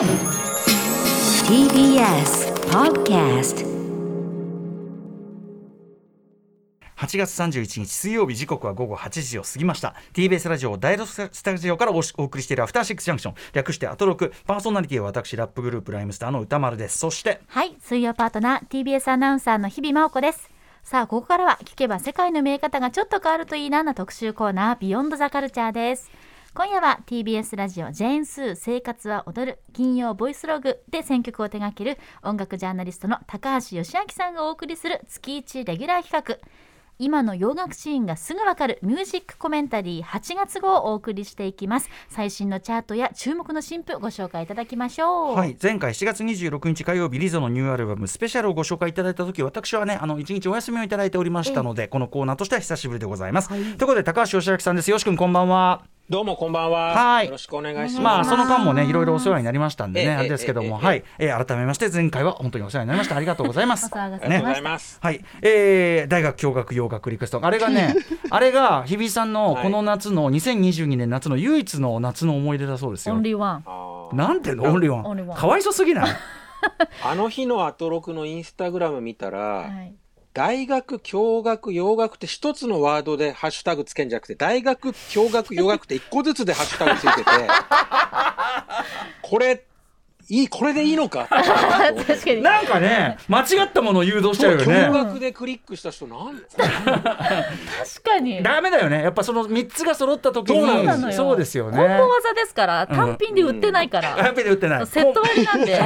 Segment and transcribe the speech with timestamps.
[0.00, 0.08] TBS
[2.70, 3.66] Podcast
[6.96, 20.48] 8月31日水曜日時刻は午後8時を過ぎました TBS ラジオ第6スタジオからおお送りしているアフターシックスジャンクション略してアトロクパーソナリティは私ラップグループライムスターの歌丸ですそしてはい、水曜パートナー TBS アナウンサーの日々真央子です。
[20.82, 26.10] さあ、ここからは聞けば世界の見え方がちょっと変わるといいなな特集コーナービヨンドザカルチャーです。
[26.52, 36.38] 今夜は TBS ラジオジェーンスー生活は踊る金曜ボイスログで選曲を手掛ける音楽ジャーナリストの高橋義明さんがお送りする月1レギュラー企画。
[36.98, 41.88] 今の洋楽シーンがすぐわかるミュージックコメンタリー8月号をお送りしていきます。
[42.08, 45.36] 最新のチャートや注目の新譜ご紹介いただきましょう。
[45.36, 54.90] はい、前回7月26日火曜日リゾのニューアルバムスペシャルをご紹介いただいた時私はねあの1日お休みをいただいておりましたので、このコーナーとしては久しぶりでございます、ということで高橋義明さんです。
[54.90, 56.92] よし君こんばんはどうもこんばんは。
[56.92, 57.26] はい。
[57.26, 58.00] よろしくお願いします。
[58.00, 63.14] まあその間もねいろいろお世話になりましたんでね、ええあれですけども、ええはい、えー改めまして前回は本当にお世話になりました。
[63.14, 63.88] ありがとうございます。
[63.94, 64.98] ありがとうございます。
[65.00, 67.94] はい、えー、大学教学洋楽リクエストあれがね
[68.28, 73.14] あれが日比さんのこの夏の2022年夏の唯一の夏の思い出だそうですよ。
[73.14, 73.62] オンリーワ
[74.12, 74.16] ン。
[74.16, 75.36] なんていうのオンリーワン。
[75.36, 76.10] かわいそすぎない？
[77.06, 79.94] あの日のアトロクのインスタグラム見たら、はい
[80.32, 87.30] 大学、教学、洋楽って一つのワードでハッシュタグつけんじゃなくて、大学、教学、洋楽って一個ずつでハッシュタグついてて、
[89.22, 89.64] これ、
[90.30, 91.26] いい、これでいいのか。
[91.30, 91.44] 確
[92.24, 92.40] かに。
[92.40, 98.40] なんかね間違ったものを誘導しちゃうよ驚ね愕でクリックした人なん確かに。
[98.42, 99.02] ダメだよね。
[99.02, 101.12] やっぱその3つが揃った時にそうなのよ。
[101.12, 101.76] そうですよね。
[101.76, 104.86] コンボ技ですから単品で売ってないから、ハッピーで売ってない。
[104.86, 105.76] セット割りなんで。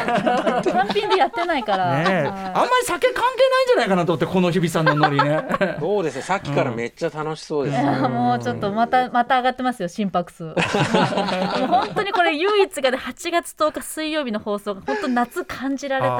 [0.70, 5.42] 単品でやってないから、ねあんまり酒関係ないんじゃないかなと思ってこの日比さんのノリね。
[5.80, 7.78] そうですね、さっきからめっちゃ楽しそうです。
[7.78, 7.82] ね。
[7.82, 10.44] いやもうちょっとまたまた上がってますよ心拍数。
[10.52, 16.10] もう本当にこれ唯一がね8月10日水曜日の放送が本当夏感じられた。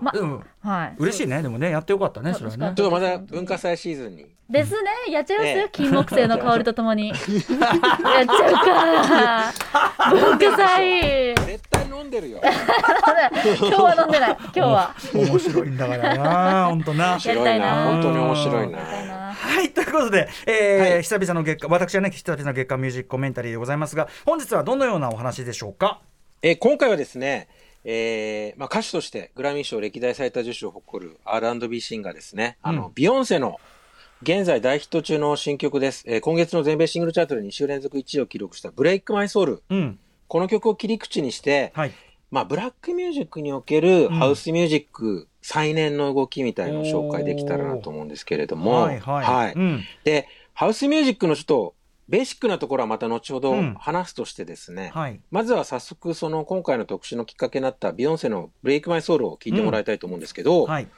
[0.00, 0.42] まうん。
[0.62, 0.94] はい。
[0.98, 1.42] 嬉しいね。
[1.42, 2.72] でもねやってよかったねそれはね。
[2.74, 4.26] ちょっとまた文化祭シーズンに。
[4.48, 4.90] ですね。
[5.12, 5.68] やっちゃいますよ、ええ。
[5.72, 7.08] 金木犀の香りとともに。
[7.10, 7.22] やっちゃ
[9.52, 9.54] う
[10.10, 11.34] か文化祭。
[11.34, 12.40] 絶対飲んでるよ。
[12.42, 14.36] 今日は飲んでない。
[14.40, 14.94] 今日は。
[15.14, 16.66] 面白いんだからな。
[16.68, 17.18] 本当な。
[17.24, 17.84] やりたいな。
[17.84, 18.78] 本当に面白いな。
[18.78, 21.02] はいということで、えーはい。
[21.02, 26.00] 久々の月間私はね久々の月間ミュージックコメンタリーでございますが本日はどのようなお話でしょうか？
[26.44, 27.46] えー今回はですね、
[27.84, 33.60] えーまあ、歌手としてグラミー賞歴代最多受賞を誇る R&B シンガーですね、あのうんビヨンセの
[34.22, 39.62] 現在大ヒット中の新曲です、えー今月の全米シングルチャートで2週連続1位を記録した「ブレイク・マイ・ソウル。
[39.70, 41.92] うん」この曲を切り口にして、はい。
[42.30, 48.98] まあ、ブラックミュージックにおけるハウスミュージック再燃の動きみたいのを紹介できたらなと思うんですけれども、はい。
[48.98, 49.84] はい、うん。
[50.02, 51.74] でハウスミュージックのちょっと
[52.08, 53.74] ベーシックなところはまた後ほどうん。
[53.74, 55.20] 話すとしてですね、はい。
[55.30, 60.88] まずは早速その今回の特集のきっかけになったビヨンセのブレイクマイソウルを聞いてもらいたいと思うんですけど、はい。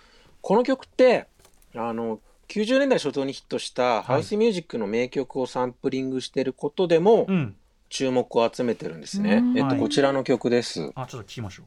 [0.41, 1.27] この曲って、
[1.75, 7.57] あの、90年代初頭にヒットしたハウスミュージックの名曲をサンプリングしてることでもうん。
[7.91, 9.37] 注目を集めてるんですね。
[9.37, 9.59] うん。
[9.59, 9.79] えっと、はい。
[9.79, 10.91] こちらの曲です。
[10.95, 11.67] あちょっと聞きましょう。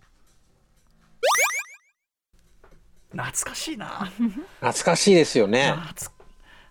[3.12, 4.12] 懐かしいな。
[4.59, 5.74] 懐かしいですよね。
[5.74, 6.12] 懐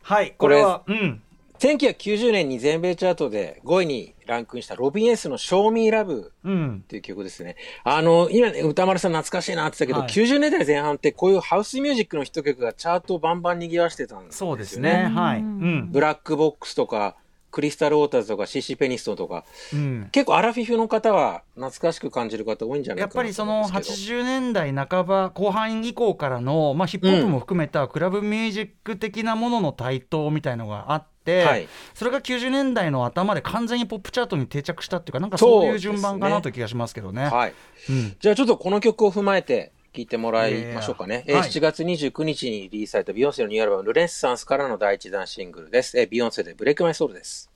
[0.02, 1.22] はいこれはうん
[1.58, 7.56] 1990年に全米チャートで5位にランクインしたロビン・エースの Show Me Love うんっていう曲ですね。
[7.84, 14.50] あの、今ね、歌丸さん懐かしいなって言ったけど、はい90年代前半ってこういうハウスミュージックのヒット曲がチャートをバンバン賑わしてたんですよね。
[14.52, 17.16] そうですねはいうんブラックボックスとか、
[17.56, 20.08] クリスタル・ウォーターズとか、シーシー・ペニストンとか、うん。
[20.12, 24.20] 結構アラフィフの方は懐かしく感じる方多いんじゃないやっぱりそのと思うんですけど。
[24.20, 31.66] 80年代半ば後半以降からの、まあ、ヒップホップも含めたクラブミュージック的なものの台頭みたいのがあって、はい。
[31.94, 37.24] それが90年代の頭で完全にポップチャートに定着したっていうかなんかそういう順番かなという気がしますけどね。
[37.24, 37.54] はい。
[37.88, 38.16] うん。
[38.20, 41.24] じゃあちょっとこの曲を踏まえて聞いてもらいましょうかね。
[41.26, 45.98] えーいやいやはい7月29日にリリースされたビヨンセのニューアルバム、ルネッサンスからの第一弾シングルです。
[45.98, 47.50] えービヨンセでブレイクマイソウルです。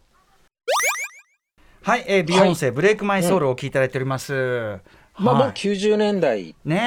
[1.82, 4.80] はい、えービヨンセ、ブレイクマイソウルを聞いていただいております。
[5.18, 6.78] まあもうはい90年代ってね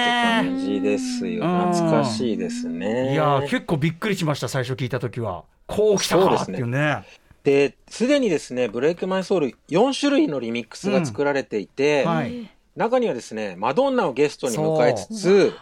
[0.43, 1.43] 感じですよ。
[1.43, 3.13] うん懐かしいですね。
[3.13, 7.03] いやー結構びっくりしました最初聞いた時はこうきたかっていうね。
[7.43, 15.53] で、すでにですね、ブレイクマイソウル4種類のリミックスが作られていて、はい、中にはですね、マドンナをゲストに迎えつつ、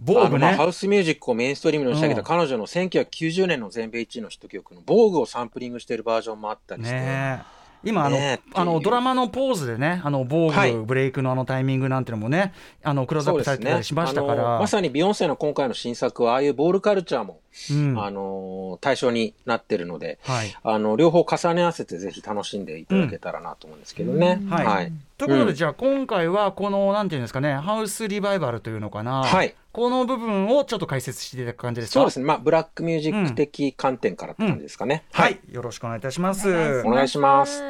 [0.00, 0.52] ボーグね。
[0.54, 0.66] ハ。
[0.66, 2.26] ウスミュージックをメインストリームに押し上げたうん。
[2.26, 7.64] 彼女の1990年の全米1位のヒット曲の防具をサンプリングしているバージョンもあったりして、ねえ。
[7.84, 10.74] 今あの、ねあのドラマのポーズでねあの防具、はい。
[10.74, 12.52] ブレイクのあのタイミングなんてのもね
[12.82, 17.40] あのクローズアップされてたりしましたかあら、のまさにビヨンセの今回の新作はああいうボールカルチャーも、
[17.70, 18.02] うん。
[18.02, 20.54] あの対象になってるので、はい。
[20.62, 24.40] あの両方重ね合わせてぜひ楽しんでいただけたらなと思うんですけどね。
[24.48, 24.66] はい。
[24.66, 25.54] はいということで、うん。
[25.54, 29.54] じゃあ今回はこのなんていうんですかねハウスリバイバルというのかな、はい。
[29.72, 32.00] この部分をちょっと解説していただく感じですか？
[32.00, 32.26] そうですね。
[32.26, 35.04] まあ、ブラックミュージック的観点からって感じですかね。
[35.12, 36.82] はい、よろしくお願いいたします。
[36.84, 37.62] お願いします。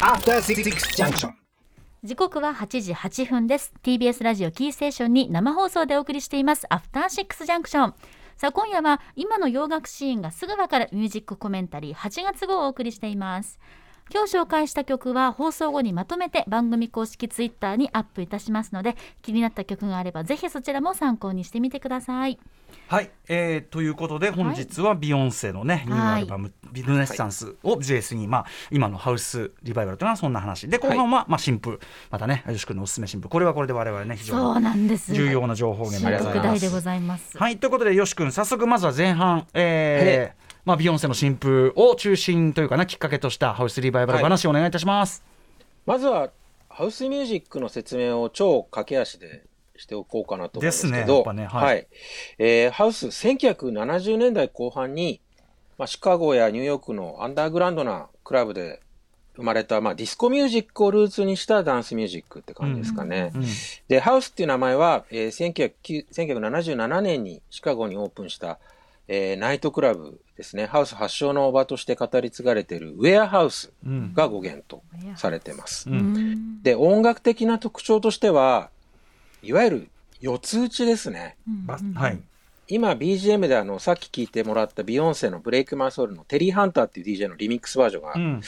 [0.00, 0.64] After Six
[0.96, 1.32] Junction.
[2.04, 3.72] 時刻は8時8分です。
[3.82, 6.66] TBS ラジオキーステーションに生放送でお送りしています。
[6.68, 7.94] アフターシックスジャンクション
[8.36, 13.60] さあ今夜は今の洋楽シーンがすぐわかるミュージックコメンタリー8月号をお送りしています
[14.12, 22.38] 今日紹介した曲は放送後にまとめて番組公式ツイッターにアップいたしますので気になった曲があればぜひそちらも参考にしてみてください。
[22.88, 31.80] はい、えー、ということで本日はビヨンセのね、ニューアルバム「ビルネッサンス」を JS に、まあ、今のハウスリバイバルというのはそんな話で後半は、まあ、新譜
[32.10, 36.80] またね吉君のおすすめ新譜これはこれで我々ね非常に重要な情報源でございます。
[36.80, 37.38] ざいます。
[37.38, 37.56] はい。
[37.56, 45.24] ということでよし君早速まずは前半、えーまあ、ビヨンセの新譜を中心というかなきっかけとしたハウスリバイバル話をお願いいたします。
[45.86, 46.30] まずは、
[46.68, 49.42] ハウスミュージックの説明を超駆け足で
[49.76, 51.86] しておこうかなと思うんですけど、はいはい。
[52.38, 55.20] えーハウス、1970年代後半に、
[55.78, 58.80] まあ、シカゴやニューヨークのアンダーグラウンドなクラブで
[59.34, 63.32] 生まれた、まあ、ディスコミュージックをルーツにしたダンスミュージックって感じですかね。
[63.34, 63.44] うん
[63.88, 68.58] で、ハウスっていう名前は、えー1909 1977年にシカゴにオープンした、
[69.08, 70.66] えーナイトクラブですね。
[70.66, 74.14] ハウス発祥の場として語り継がれているウェアハウスうん。
[74.14, 74.82] が語源と
[75.16, 75.88] されてます。
[75.90, 75.98] ううん。
[76.58, 78.70] んで、音楽的な特徴としては、
[79.42, 79.88] いわゆる
[80.20, 81.36] 四つ打ちですね。
[81.68, 82.20] あはい。
[82.68, 88.40] 今 BGM であの、さっき聞いてもらったビヨンセのブレイクマイソウルのテリー・ハンターっていう DJ のリミックスバージョンうん。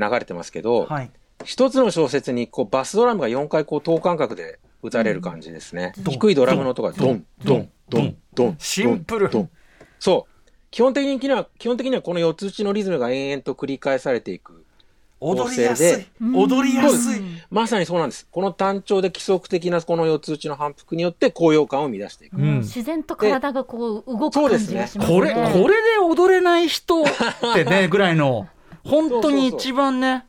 [0.00, 1.10] が流れてますけど、はい。
[1.44, 5.92] 一つの小説にこうバスドラムが4回こう等間隔で打たれる感じですね。
[5.98, 6.14] ドン。
[6.14, 8.56] 低いドラムの音がドン、ドン、ドン、ドン。
[8.58, 9.04] シン。
[9.04, 9.50] プルドン
[9.98, 10.50] そう。
[10.70, 14.64] 基本的には、基本的にはこの四つ打ちのリズムが延々と繰り返されていく。
[15.20, 17.20] 踊りやすい踊りやすい。
[17.50, 18.26] まさにそうなんです。
[18.30, 22.36] この単調で規則的なこの四つ打ちの反復によって高揚感を生み出していく。
[22.36, 27.06] うん自然と体がこう動く感そうですねじがしますねこれ、これで踊れない人っ
[27.54, 28.46] てね、 ぐらいの、
[28.84, 30.24] 本当に一番ね、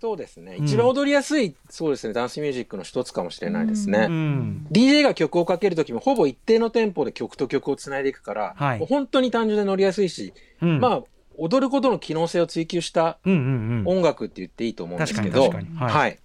[0.00, 0.56] そうですね。
[0.58, 0.64] うん。
[0.64, 4.06] 一番踊りやすい、そうですね、ダンスミュージックの一つかもしれないですね。
[4.08, 8.78] うん、DJ が曲をかけるときもほぼ一定のテンポで曲と曲をつないでいくから、はい。
[8.78, 11.02] もう本当に単純で乗りやすいし、うん、まあ、
[11.36, 16.18] 踊ることの機能性を追求した音楽って言っていいと思うんですけど、はい。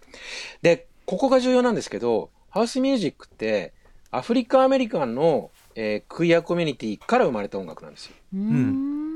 [0.61, 3.73] で、ここが重要なんですけど、ハウスミュージックって、
[4.11, 8.13] アフリカアメリカンの、えークイアコミュニティから生まれた音楽なんですよ。
[8.33, 9.12] うーん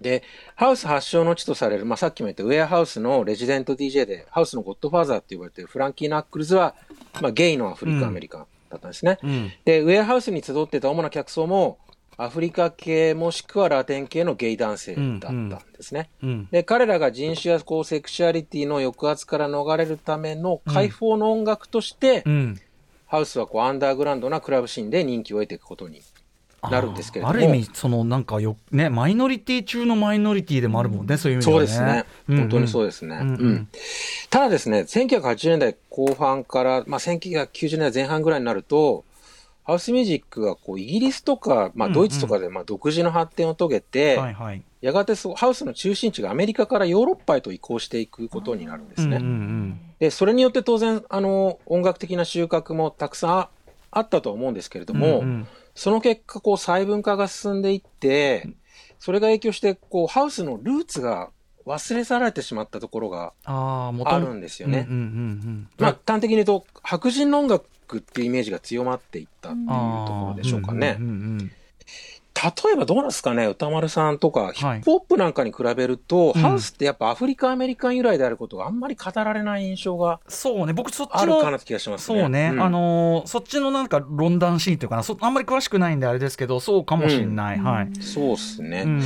[0.00, 0.22] で、
[0.54, 6.74] ハウス発祥の地とされる、まあ、さっきも言ったウェアハウスのレジデント DJ で、ハウスのゴッドファーザーって呼ばれてるフランキー・ナックルズは、
[7.20, 9.18] まあ、ゲイのアフリカアメリカンだったんですね。
[9.22, 9.52] うん。
[9.64, 11.78] で、ウェアハウスに集ってた主な客層も、
[12.20, 16.10] アフリカ系もしくはラテン系のゲイ男性だったんですね。
[16.20, 16.48] うん。
[16.50, 22.60] で、彼らが人種やこうセクシュアリティの抑圧から逃れるための解放の音楽として、うん、
[23.06, 26.02] ハウスはこうアンダーグラウンドなクラブシーンで人気を得ていくことに
[26.62, 27.34] なるんですけれども。
[27.34, 32.38] ある意味そのなんかよねマイノリティ中のマイノリティでもあるもんね、そういう意味ではそうねですね。
[32.40, 33.18] 本当にそうでですね。
[33.20, 33.40] うんうん。
[33.40, 33.68] うん。
[34.30, 39.04] ただですね、1980年代後半から、まあ、1990年代前半ぐらいになると、
[39.64, 41.98] ハウスミュージックがこうイギリスとか、まあ、うんうん。
[42.00, 44.62] ドイツとかでまあ独自の発展を遂げて、はいはい。
[44.80, 49.16] やがてハウスの中心地がアメリカからヨーロッパへと移行していくことになるんですね。
[49.18, 53.48] うんうんで、それによって当然、あの、音楽的な収穫もたくさんあ
[53.90, 58.48] あったとは思うんですけれどうんも、うんうんその結果、こう、細分化が進んでいって、
[58.98, 61.30] それが影響して、こう、ハウスのルーツが
[61.66, 64.86] 忘れ去られてしまったところがあるんですよね。
[65.78, 70.96] まあ、端的に言うと、白人の音楽っていうイメージが強まっていったっていうところでしょうかね。
[70.98, 71.17] うんうんうん
[72.42, 74.52] 例えばどうなんですかね、歌丸さんとか、い。
[74.54, 76.40] ヒップホップなんかに比べると、うん。
[76.40, 82.20] ハウスってやっぱアフリカ、アメリカン由来であることがあんまり語られない印象がそうね僕そっちあるかなのって気がしますね。
[82.20, 82.60] そうね、ん。
[82.60, 88.82] あのーそっちのなんか論壇シーンというかなそあんまり詳しくないんであれですけどそうかもしれない、はい、そうですね。
[88.86, 89.02] うん。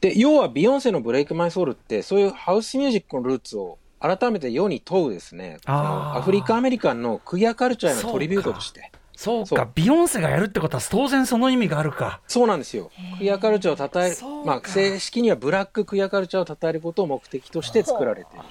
[0.00, 8.92] で、要はビヨンセのブレイクマイソウルって、そういうハウスミュージックのルーツを改めて世に問うですね、アフリカ、アメリカンのクイアカルチャーへのトリビュートとして。
[9.16, 12.90] そうかそうビヨンセがやるってことは当然その意味があるかそうなんですよ。
[13.18, 18.44] クイアカルチャーを称えるそう、かまあ、正式にはブラッククイアカルチャーを称えることを目的として作られている。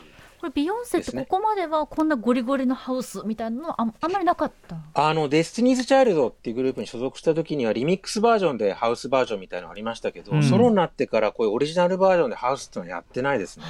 [0.43, 4.75] これビヨンセってここまではこんなゴリゴリのハウスみたいなのはあんあんまりなかった？
[4.93, 10.43] あの、デスティニーズ・チャイルドっていうグループに所属した時には、リミックスバージョンでハウスバージョンみたいなのありましたけど、うん。
[10.43, 13.63] ソロになってからこういうオリジナルバージョンでハウスっていうのはやってないですね。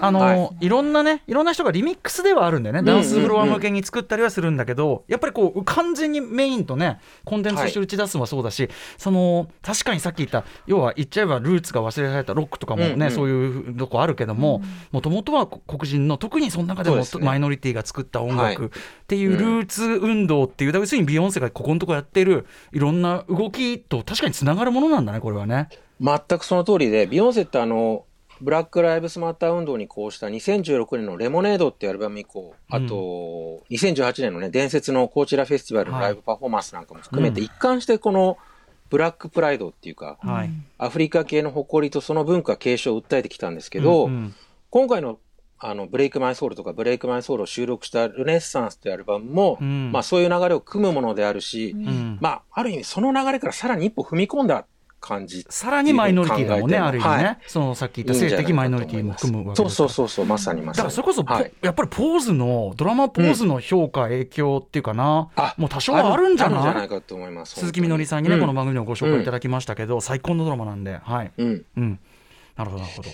[0.00, 18.54] あの、、はいろんなねいろんな人がリミックスではあるんだよね、ダンスフロア向けに作ったりはするんだけど、やっぱりこう完全にメインとねコンテンツとして打ち出すのはそうだし、その確かにさっき言った要は言っちゃえばルーツが忘れられたロックとかもね、うんうんそういうとこあるけどももともとは黒人人の特にその中でもマイノリティが作った音はい。
[18.54, 18.68] 楽っ
[19.06, 25.68] ていうルーツ運動っていう、だから要するにビヨンセがここのとこやってるいろんな動きと確かにつながるものなんだねこれはね。
[26.00, 28.06] 全くその通りで、ビヨンセってあの、
[28.40, 37.46] ブラック・ライブスマッター運動にこうした2016年のレモネードっていうアルバム以降、あと、2018年のね、伝説のコーチラフェスティバルのライブパフォーマンスなんかも含めて、うん。
[37.46, 38.38] 一貫してこの
[38.88, 40.50] ブラックプライドっていうか、はい。
[40.78, 44.34] アフリカ系の誇りとその文化継承を訴えてきたんですけど、うんうん。
[44.70, 45.18] 今回の
[45.62, 49.92] あのブレイクマイソウルとかブレイクマイソウルを収録したルネッサンスというアルバムも、うん。
[49.92, 52.18] まあそういう流れを組むものであるし、うん。
[52.20, 54.64] まあある意味その流れからさらに一歩踏み込んだ
[55.00, 55.44] 感じ。
[55.50, 57.38] さらにマイノリティだもんね、ある意味ね、はい。
[57.46, 60.76] そのさっき言った性的マイノリティも含むわけそうですそうそうそう、まさにまさに。
[60.78, 67.60] だからそれこそ、ポはい、やっぱりポーズのドラマポーズの評価、影響っていうかな、あもう多少はあるんじゃあるんじゃなないいかと思います。
[67.60, 71.64] 鈴木みのりさんにね、うこの番組でもご紹介いただきましたけど、最高のドラマなんで、はい、うん。
[71.76, 71.98] うん、
[72.56, 73.08] なるほど、なるほど。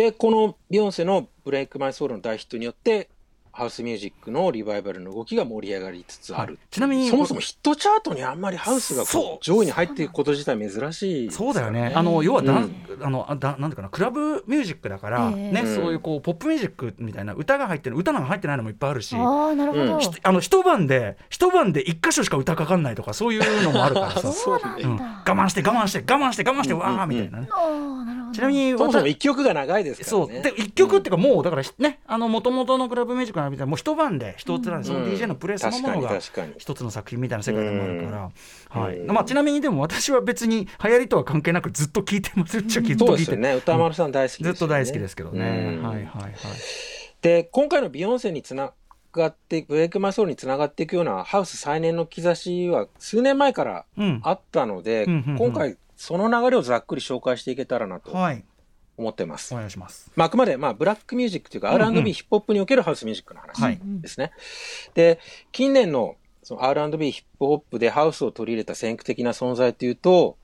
[0.00, 3.10] で、このビヨンセのブレイクマイソウルの大ヒットによって、
[3.52, 6.58] ハウスミュージックのリバイバルの動きが盛り上がりつつある。
[6.70, 9.04] ちなみに、そもそもヒットチャートにあんまりハウスが
[9.40, 15.52] 上位に入っていくこと自体珍しいですそうだよね、あの要はだ、うんあのあだなんていうかな、クラブミュージックだから、ええ。
[15.52, 15.74] ね、うん。
[15.74, 19.16] そういうこうポップミュージックみたいな、歌が入ってる、歌なんか入ってないのもいっぱいあるし。
[19.16, 20.00] ああなるほど、うん。
[20.00, 27.56] ひあの一晩で一晩で一箇所しか歌かかんないとかそういうのもあるからさ、 そうなんだ、うん、我慢して我慢して我慢して我慢して、わーみたいなね、あ
[28.02, 28.32] あなるほど。
[28.32, 30.32] ちなみにそもそも私一曲が長いですからね。
[30.32, 30.42] そう。
[30.42, 33.70] で一曲っていうかもうだからねあの元々のクラブミュージックのみたいな。
[33.70, 36.18] もう一晩で一つなんでそのうん DJ のプレイそのものが
[36.58, 38.30] 一つの作品みたいな世界でもあるから、
[38.82, 38.98] はい。
[38.98, 43.54] うんまあ、ちなみにでも私は別に流行りとは関係なくずっと聴いてますっちゃずっと聴いてね。
[43.54, 45.82] 歌丸さん大好きですよね、ずっと大好きですけどね、うん。
[45.82, 46.32] はいはいはい。
[47.22, 48.72] で、今回のビヨンセにつな
[49.12, 54.20] がって、ブレイクマイソウルにつながっていくようなハウス再燃の兆しは数年前からうん。
[54.22, 58.12] あったので、今回その流れをざっくり紹介していけたらなと。
[58.12, 58.44] はい
[59.00, 59.54] 思ってます。
[59.54, 64.32] お願いしますまあ、あくまで、まあ、ブラックミュージックというか、うんうん R&B、ヒップホップにおけるハウスミュージックの話はいですね。
[64.94, 65.18] で、
[65.52, 70.36] 近年のその R&B、ヒップホップでハウスを取り入れた先駆的な存在というと、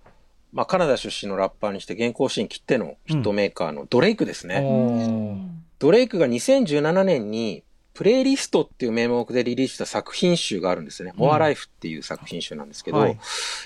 [0.53, 4.61] まあ、カナダ出身のラッパーにして現行シーン切ってのヒットメーカーのドレイクですね。
[4.63, 5.49] おー
[5.79, 11.15] ドレイクが2017年に、プレイリストっていう名目でリリースした作品集があるんですね。
[11.17, 13.19] うん More Life っていう作品集なんですけど、はい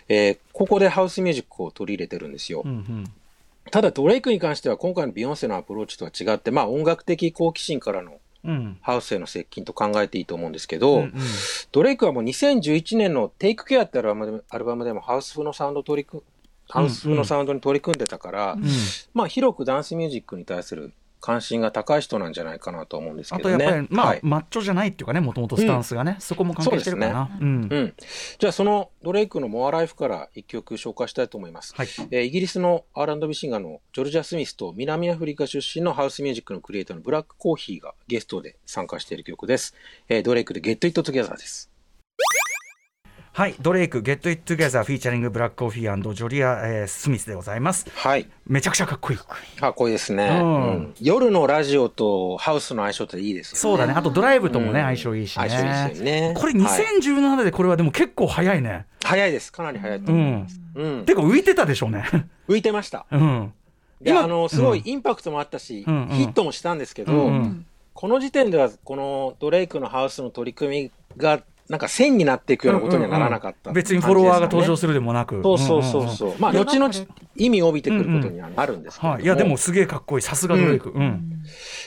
[0.08, 2.62] えーここでハウスミュージックを取り入れてるんですよ。
[2.64, 3.12] うんうん
[3.70, 8.78] ただドレイクに関しては今回のビヨンセのアプローチとは違って、まあ音楽的好奇心からのうん。
[8.80, 11.12] ハウスへの接近と考えていいと思うんですけど、うんうん。
[11.72, 16.22] ドレイクはもう2011年の Take Care ってアルバムでアルバムでもハウス風のサウンドを取り組
[16.68, 18.64] ハウス風のサウンドに取り組んでたから、うん。
[19.12, 23.76] まあ広くダンスミュージックに対する関心が高い人なんじゃないかなと思うんですあとやけどね。
[23.82, 27.94] っぱりまあ、はいマッチョじゃないっていうかねもともとスタンスがね、そこも関係してるかなう,、んうん。
[28.38, 31.74] じゃあそのドレイクのモアライフから一曲紹介したいと思います。
[31.76, 39.74] はいえーイギリスの R&B シンガーのジョルジャ・スミスと南アフリカ出身のハウスミュージックのクリエイターのブラックコーヒーがゲストで参加している曲です。
[40.08, 41.69] えードレイクで Get It Together です。
[43.32, 47.86] はい、ドレイク、Get It Together フィーチャリングブラックコーヒージョリア、えースミスでございます。
[47.94, 48.28] はい。
[48.44, 49.18] めちゃくちゃかっこいい。
[49.60, 53.58] かっこいいですね、うんうん夜のラジオとハウスの相性っていいですよね。
[53.60, 55.48] そうだね、あとドライブともね、うん相性いいしね。
[55.48, 56.34] 相性いいですよね。
[56.36, 58.86] これはい2017でこれはでも結構早いね。
[59.04, 59.52] 早いです。
[59.52, 60.60] かなり早いとうん思います。。
[60.74, 61.04] うん。
[61.06, 62.04] てか浮いてたでしょうね。
[62.48, 63.06] 浮いてました。
[63.12, 63.52] うん。
[64.02, 75.40] で、今あの、すごいインパクトもあったし、うんうんヒットもしたんですけど、うんうんこの時点では、このドレイクのハウスの取り組みが、なんか線になっていくようなことにはならなかった、別にフォロワーが登場すするでもなく。
[75.42, 76.34] そうそうそんんんうそう。
[76.38, 76.92] まあ、後々
[77.36, 80.22] 意味を帯びてくることにはなるんですけども、はい、いやでもすげえかっこいい。
[80.22, 81.44] さすがドレイク、うん。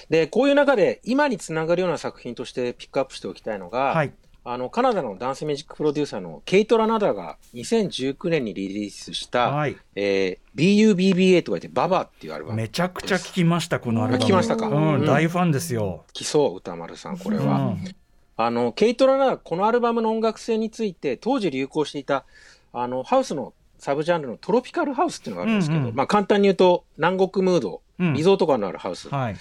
[0.10, 4.14] で、こういう中で、今につながるような作品としてピックアップしておきたいのが、はい。
[4.46, 9.76] あの、カナダのダンスミュージックプロデューサーのケイト・ラナダが2019年にリリースした、はい。
[9.96, 12.58] えー BUBBA と書いてババっていうアルバム。
[12.58, 14.24] めちゃくちゃ聞きましたこのアルバム。
[14.24, 14.68] 聞きましたか？
[14.68, 15.06] うん、うん。
[15.06, 17.44] 大ファンですよ、来そう、歌丸さん、これは。
[17.44, 17.96] うん
[18.36, 22.26] あの、ケイト・ラナダ、このアルバムの音楽性について、当時流行していた、
[22.72, 29.10] あの、ハウスのサブジャンルのトロピカルハウスっていうのがあるんですけど、うんうんまあ簡単に言うと、南国ムード、うんリゾート感のあるハウス。
[29.10, 29.36] はい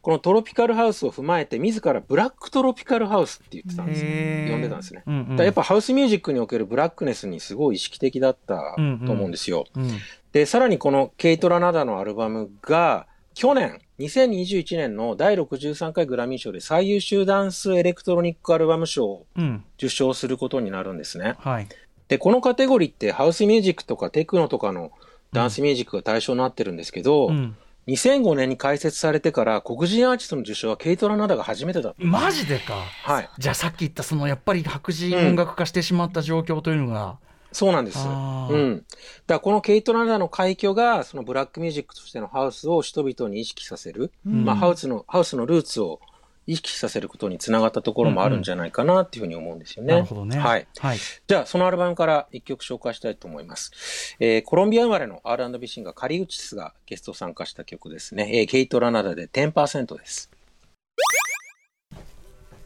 [0.00, 4.52] このトロピカルハウスを踏まえて、自らブラックトロピカルハウスって言ってたんですよ。
[4.52, 5.02] 呼んでたんですね。
[5.06, 9.66] うんうんやっぱハウスミュージックにおけるブラックネスにすごい意識的だったと思うんですよ。
[9.74, 9.90] うん
[10.32, 13.06] で、さらにこのケイト・ラナダのアルバムが、
[13.38, 21.36] 去年、2021年の第63回グラミー賞で最優秀ダンスエレクトロニックアルバム賞をうん受賞することになるんですね。
[21.38, 21.68] はい
[22.08, 24.90] で、このカテゴリーってハウスミュージックとかテクノとかの
[25.32, 32.04] ダンスミュージックが対象になってるんですけど、うん2005年に開設されてから黒人アーティストの受賞はケイト・ラナダが初めてだった。
[32.04, 33.30] マジでかはい。
[33.38, 37.18] じゃあさっき言ったそのやっぱり白人音楽化してしまった状況というのが、
[37.52, 37.98] そうなんです。
[37.98, 38.10] う
[38.56, 38.76] ん。
[38.78, 44.12] だからこのケイト・ラナダの快挙が、そのブラックミュージックとしてのハウスを人々に意識させる。
[44.26, 46.00] うんまあ、ハウスの、ハウスのルーツを
[46.46, 49.94] 意識させることにつながったところもあるんじゃないかなっていうふうに思うんですよね。
[49.94, 50.38] なるほどね。
[50.38, 50.66] はい。
[50.78, 50.98] はい。
[51.26, 54.16] じゃあ、そのアルバムから一曲紹介したいと思います。
[54.18, 58.30] えーコロンビア生まれの R&B シンガー、カリウチスがゲスト参加した曲ですね。
[58.32, 60.30] えーケイト・ラナダで10%です。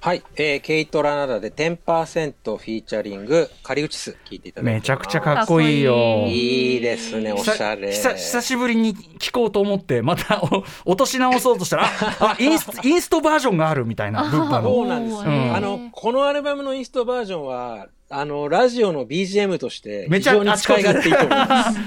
[0.04, 0.22] はい。
[0.34, 1.76] えーケイト・ラナダで10%
[2.56, 4.74] フィーチャリング、カリウチス、聴いていただきます。
[4.74, 6.24] めちゃくちゃかっこいいよ。
[6.26, 7.92] いいですね、おしゃれ。
[7.92, 21.78] 久久しぶりに聞こうと思ってまたお 落とし直そうとしたらああインス インストバージョンがあるみたいな そのうなんですよ、うんあの、このアルバムのインストバージョンは、あの、ラジオの BGM として、めちゃ非常に使い勝手いいと思います。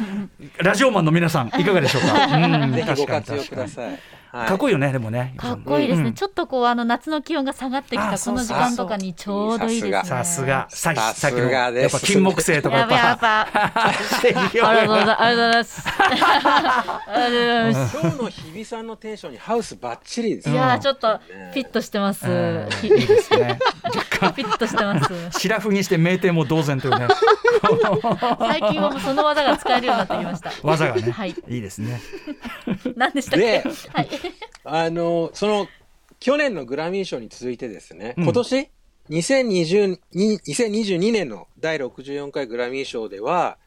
[0.59, 3.99] ラジオマンの皆さんいかがでしょうか、うん、ぜひご活用ください。
[4.35, 4.47] はい。
[4.49, 5.33] かっこいいよねでもね。
[5.37, 6.13] かっこいいですね、うん。
[6.13, 10.01] ちょっとこうあの夏の気温が下がってきあたこの時間とかにちょうどいいですね。
[10.03, 10.67] さすが。
[10.69, 11.93] さっきのすがです。
[11.93, 13.55] やっぱ金木犀とかやばいやばい。
[13.55, 15.87] ありがとうございます。
[17.97, 20.57] 今日の日比さんのテンションにハウスバッチリですいよ。
[20.57, 22.67] やーちょっとフィットしてます、うん。
[22.69, 23.57] フいいですね。
[23.83, 25.01] 若干ィットしてま
[25.31, 25.39] す。
[25.39, 27.07] シラフにして名店も同然というね。
[28.39, 30.51] 最近はもうその技が使えるようになってきました。
[30.61, 31.35] 技がね、はい。
[31.47, 32.01] いいですね。
[32.97, 34.24] 何でしたっでけはい
[34.63, 35.67] あの、その、
[36.19, 38.23] 去年のグラミー賞に続いてですね、うん。
[38.23, 38.69] 今年、
[39.09, 43.57] 2020に2022年の第64回グラミー賞では、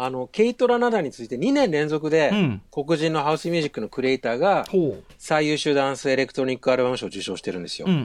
[0.00, 2.62] あの、ケイト・ラナダについて2年連続で、うん。
[2.70, 4.64] 黒人のハウスミュージックのクリエイターが、
[5.18, 7.88] 最優秀ダンスエレクトロニックアルバム賞を受賞してるんですよ。
[7.88, 7.96] うんう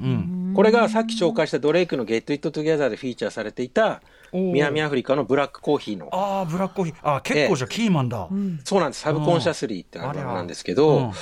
[0.51, 0.53] ん。
[0.55, 6.95] これがさっき紹介したドレイクの Get It Together でフィーチャーされていた南アフリカのブラックコーヒーのああブラックコーヒー。
[7.03, 8.27] あー結構じゃあキーマンだ、
[8.63, 9.01] そうなんです。
[9.01, 11.13] Subconsciously ってアルバムなんですけど、うん、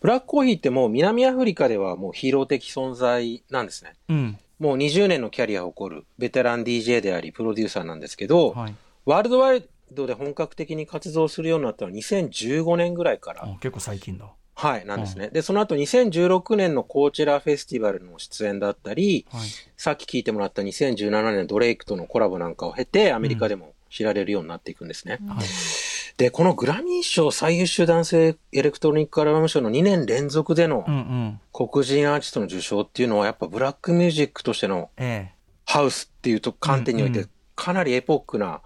[0.00, 3.94] ブラックコーヒーってもう南アフリカではもうヒーロー的存在なんですね。
[4.10, 4.38] うん。
[4.58, 8.74] もう20年のキャリアを誇るベテラン DJ でありプロデューサーなんですけど、はい。
[9.06, 14.32] ワールドワイドで本格的に活動するようになったのは2015年ぐらいから、あ結構最近だ。
[14.54, 15.30] はい、なんですね。
[15.30, 19.48] で、その後2016年のコーチェラフェスティバルの出演だったり、はい。
[19.76, 25.18] さっき聞いてもらった2017年のドレイクとのコラボなんかを経て、アメリカでも知られるようになっていくんですね。
[25.26, 25.46] はい。
[26.18, 31.40] で、このグラミー賞最優秀男性エレクトロニックアルバム賞の2年連続でのうんうん。
[31.52, 35.30] 黒人アーティストの受賞っていうのはやっぱブラックミュージックとしてのえ。
[35.64, 38.62] ハウスっていうと観点においてうんうんかなりエポックな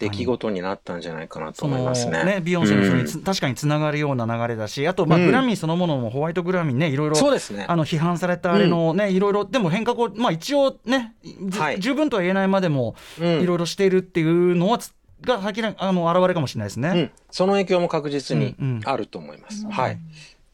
[0.00, 2.24] 出来事になったんじゃないかなと思いますね。
[2.24, 7.66] ねビヨンセのそれにうんつ、確かにつながるような流れだしあとまあうんグラミーそのものもホワイトグラミーねいろいろそうですね。
[7.68, 16.88] あの批判されたあれのね、いろいろでも変革をまあ一応ね、じはい十分とは言えないまでもうんいろいろしているっていうのはつが先にあの現れかもしれないですね。
[16.88, 19.66] うん、その影響も確実にうんうんあると思います。
[19.66, 19.98] はい。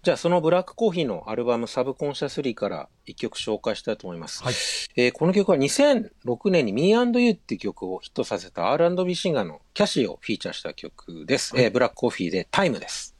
[0.02, 4.42] じゃあそのブラックコーヒーのアルバムサブコンシャスリーから一曲紹介したいと思います。
[4.44, 4.54] はい
[4.96, 11.52] えーこの曲は2006年に Me&You っていう曲をヒットさせた R&B シンガーのキャシーをフィーチャーした曲です。
[11.56, 13.16] えーブラックコーヒーでタイムです。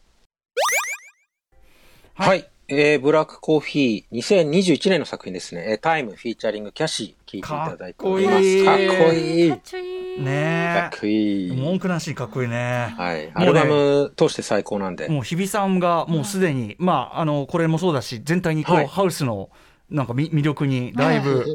[2.14, 2.48] はい。
[2.70, 5.64] えーブラックコーヒー2021年の作品ですね。
[5.70, 8.64] えータイムフィーチャリングキャシー聴いていただいております。
[8.64, 9.48] かっここいい。
[9.48, 11.56] かかっちょいいねっこいえい。
[11.56, 12.94] 文句なしにかっこいいね。
[12.94, 13.20] はい。
[13.20, 15.08] ねアルバム通して最高なんで。
[15.08, 19.48] もう日比さんがもうすでに、まああのこれもそうだし全体にこう、はいハウスの
[19.90, 21.46] なんかみ魅力にだいぶ、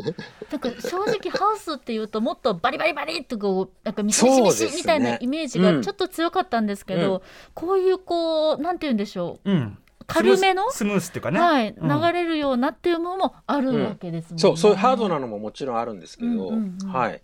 [0.52, 7.22] なんか正直ハウスっていうともっとバリバリバリっとこうなんかミシそミシミシみたいなイメージがちょっと強かったんですけど、うん
[7.54, 9.78] こういうこうなんて言うんでしょうん、
[10.14, 10.70] 軽めの？
[10.72, 12.02] スムースっていうかう、ね、はい、うん。
[12.02, 14.42] 流れるようなっていうのもあるわけですもんね。
[14.42, 17.22] そう、そういうハードなのももちろんあるんですけど、うんうんうんはい。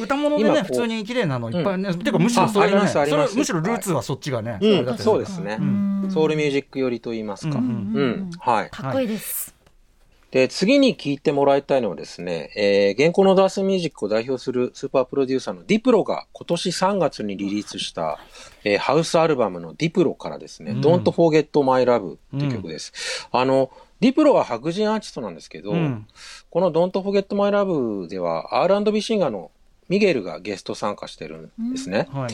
[0.00, 3.30] 歌物でね普通に綺麗なのいっぱいね、ていうかむしろそれがねあありますあります。
[3.32, 4.58] それむしろルーツはそっちがね、
[4.98, 5.56] そうですね。
[5.56, 6.10] ん。
[6.10, 7.58] ソウルミュージック寄りと言いますか。
[7.58, 7.68] ううん。
[7.68, 8.70] ん、はい。
[8.70, 9.54] かっこいいです。
[10.30, 18.18] で、次に聴いてもらいたいのはですね、えー、現行のダースミュージックを代表するスーパープロデューサーのディプロが今年3月にリリースした、
[18.64, 20.80] えーハウスアルバムのディプロからですね、うん。
[20.80, 22.92] Don't Forget My Love っていう曲です。
[23.32, 26.06] あの、ディプロは白人アーティストなんですけど、うん。
[26.50, 29.50] この Don't Forget My Love では R&B シンガーの
[29.88, 32.08] ミゲルがゲスト参加してるんですね。
[32.12, 32.30] はい。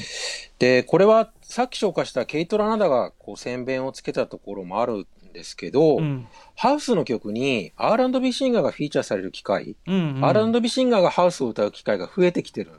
[0.59, 12.75] で、これはさっき紹介したケイト・ラナダがこう宣伝をつけたところもあるんですけど、うんハウスの曲に R&B シンガーがフィーチャーされる機会、うんうん R&B シンガーがハウスを歌う機会が増えてきてるん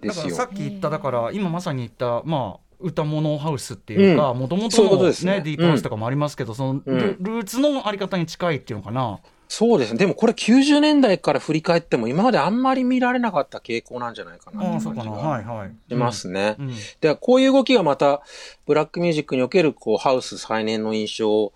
[0.00, 0.44] ですよだからさ。
[0.44, 9.20] っき言っただから今まさに言ったまあ歌物ハウスっていうかもともとのねねディープハウスとかもありますけど、そのル,、ーツのあり方に近いっていうのかな。
[9.50, 9.98] そうですね。
[9.98, 15.72] でもこれ90年代から振り返っても今まであんまり見られなかった傾向なんじゃないかなって感じがはいはい。
[15.88, 16.54] しますね。
[16.56, 16.72] うん。
[17.00, 18.22] で、こういう動きがまた
[18.64, 21.52] ブラックミュージックにおけるこうハウス再燃の印象を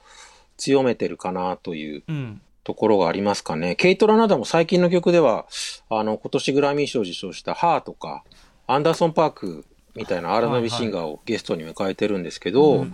[0.56, 2.40] 強めてるかなといううん。
[2.64, 3.76] ところがありますかね。
[3.76, 5.44] ケイト・ラナダも最近の曲では、
[5.90, 8.24] あの、今年グラミー賞を受賞したハーとか、
[8.66, 12.92] アンダーソン・パークみたいな R&B いシンガーをゲストに迎えてるんですけど、うんうん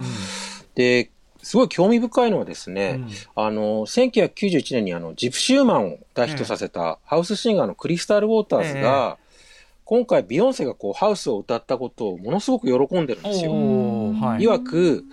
[0.75, 1.11] で、
[1.43, 3.01] すごい興味深いのはですね、
[3.37, 3.45] うん。
[3.45, 9.19] あの、1991年にあの、ジプシーマンを大ヒットさせたハウスシンガーのクリスタル・ウォーターズが、
[9.85, 13.53] 今回ビヨンセがこう、ハウスを歌ったことをものすごく喜んでるんですよ。
[14.39, 15.05] いわく、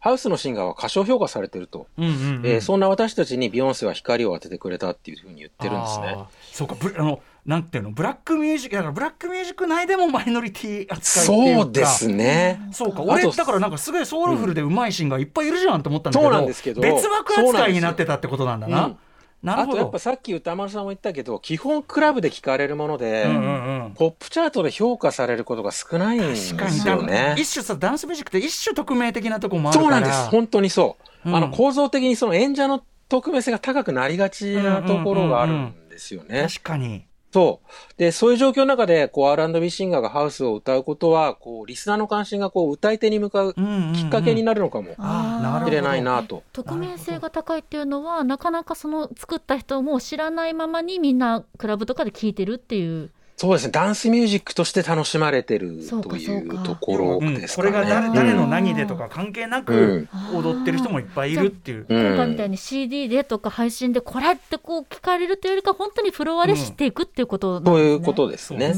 [0.00, 1.88] ハウスのシンガーは過小評価されてると。
[1.98, 2.46] うんうんうん。
[2.46, 6.16] えーそんな私たちにビヨンセは光を当ててくれたっていうふうに言ってるんですね。
[6.52, 7.90] そうかブあのなんていうの？
[7.90, 11.62] ブラックミュージックだからブラックミュージック内でもマイノリティ扱いっていうか。
[11.62, 12.60] そうですね。
[12.72, 16.80] そうか俺だからなんかすごいソウルフルでうまいシンガーいっぱいいるじゃんと思ったんだけど,、そうなんですけど。
[16.82, 18.96] 別枠扱いになってたってことなんだな、
[19.44, 27.34] あとやっぱさっき歌丸さんも言ったけど、基本クラブで聴かれるもので、うんうんうんポップチャートで評価されることが少ないんです確かによね。
[27.38, 30.30] 一種さダンスミュージックって一種匿名的なとこもあるからそうなんです。
[30.30, 31.28] 本当にそう。
[31.28, 36.46] うんあの構造的にその演者の匿名性が高くなりがちなところがあるんですよね。
[36.48, 37.98] 確かにそう。
[37.98, 46.42] で、そういう状況の中で、こう、R&B シンガーがハウスを歌うことは、こう、リスナーの関心が、こう、歌い手に向かうきっかけになるのかもしれないなと。
[46.52, 53.70] 匿名性が高いっていうのはなかなかその作った人も知らないままにみんなクラブとかで聴いてるっていうそうですね。
[53.70, 57.70] ダンスミュージックとして楽しまれてるといそうところうんですかね。
[57.70, 67.78] これが誰うん誰の何でとか関係なく踊ってる人もいっぱいいるっていう、うん今回みたいに CD でとか配信でこれってこう聞かれるというよりか本当にフロアで知っていくっていうことなんですね。
[67.78, 68.74] そういうことですね。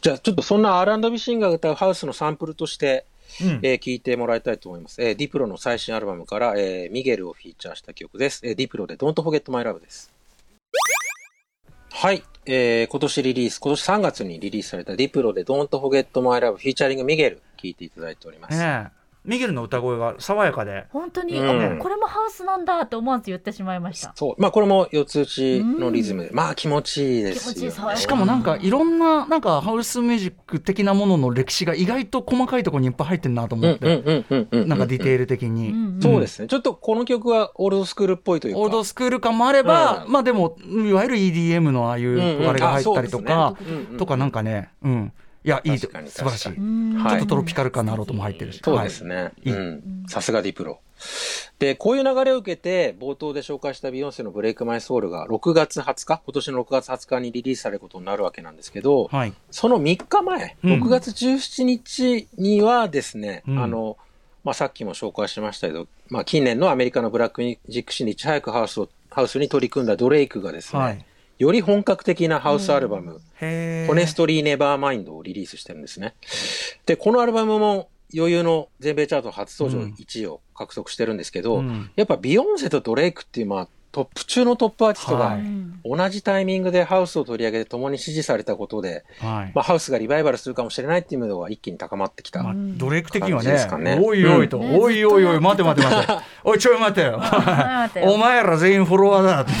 [0.00, 3.04] じゃあちょっとそんな R&B シンガーが歌うハウスのサンプルとして、
[3.42, 5.02] うんえー聞いてもらいたいと思います。
[5.02, 8.40] えーディプロの最新アルバムから、えーミゲルをフィーチャーした曲です。
[8.44, 10.10] えーディプロで Don't Forget My Love です。
[11.90, 12.22] はい。
[12.46, 18.58] えー今年リリース、今年3月にリリースされたディプロで Don't Forget My Love featuring ミゲル聞いていただいております。
[18.58, 18.90] ね
[19.24, 20.86] ミゲルの歌声が爽やかで。
[20.90, 21.74] 本当に、うん。
[21.74, 24.12] あこれもハウスなんだって思わず言ってしまいました。
[24.14, 24.34] そう。
[24.38, 27.54] まあこれも四つ打ちのリズムで、まあ気持ちいいですよ、ね。
[27.54, 28.00] 気持ちいい爽やか。
[28.00, 34.68] しかもなんかいろんななんかハウスミュージック的なものの歴史が意外と細かいところにいっぱい入ってるなと思って、うんうんうんうんうん。
[34.68, 36.48] なんかディテール的に、うんうんそうですね。
[36.48, 38.60] ちょっとこの曲はオールドスクールっぽいというか。
[38.60, 40.12] オールドスクール感もあれば、うん。
[40.12, 42.48] まあでもいわゆる EDM のああいううんうん。
[42.48, 43.54] あれが入ったりとか、
[43.98, 44.70] とかなんかね。
[44.82, 49.32] うんいやいい確かに素晴らしい、ちょっとトロピカル感のある音も入ってるし、そうですね。
[50.08, 50.80] さすがディプロ。
[51.58, 59.32] で、こういう流れを受けて、冒頭で紹介したビヨンセのブレイクマイソウルが6月20日、今年の6月20日にリリースされることになるわけなんですけど、はい。
[59.50, 60.72] その3日前、うん。
[60.82, 63.62] 6月17日にはですね、うん。
[63.62, 63.96] あの、
[64.44, 71.04] まあ、さっきも紹介しましたけど、まあ、近年のアメリカのブラックミュージックシーンにいち早くハウスを、ハウスに取り組んだドレイクがですね、はい
[71.40, 76.14] より本格的なハウスアルバム、ホネストリー・ネバーマインドをリリースしてるんですね。
[76.84, 79.94] で、このアルバムも余裕の全米チャート初登場うん。
[79.94, 81.90] 1位を獲得してるんですけど、うん。
[81.96, 85.36] やっぱビヨンセとドレイクっていう、まあ、トップ中のトップアーティストが
[85.84, 89.52] 同じタイミングでハウスを取り上げて共に支持されたことで、はい。
[89.54, 92.42] まあ、ハウスがリバイバルするかもしれないっていうムードが一気に高まってきた。
[92.42, 94.00] まあ、ドレイク的にはねすかね。
[94.00, 94.76] おいおいと、うん。
[94.78, 97.20] おいおいおい、ね待て待て待て、おい、ちょい待てよ、
[98.04, 99.40] お前ら全員フォロワーだ。
[99.42, 99.52] って、